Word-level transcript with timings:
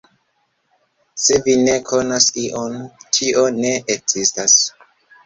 Se 1.25 1.35
vi 1.47 1.53
ne 1.67 1.75
konas 1.89 2.27
ion, 2.45 2.79
tio 3.19 3.45
ne 3.59 3.75
ekzistas. 3.97 4.57